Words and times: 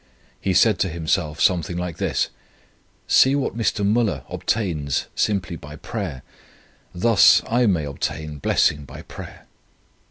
He 0.41 0.55
said 0.55 0.79
to 0.79 0.89
himself 0.89 1.39
something 1.39 1.77
like 1.77 1.97
this: 1.97 2.29
'See 3.05 3.35
what 3.35 3.55
Mr. 3.55 3.85
Müller 3.87 4.23
obtains 4.33 5.05
simply 5.13 5.55
by 5.55 5.75
prayer. 5.75 6.23
Thus 6.91 7.43
I 7.47 7.67
may 7.67 7.85
obtain 7.85 8.39
blessing 8.39 8.83
by 8.85 9.03
prayer.' 9.03 9.45